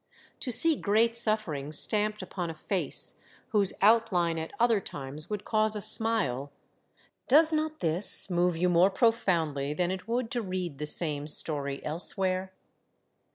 [0.39, 5.75] To see great suffering stamped upon a face whose outline at other times would cause
[5.75, 6.51] a smile,
[7.27, 11.85] does not this move you more profoundly than it would to read the same story
[11.85, 12.51] elsewhere?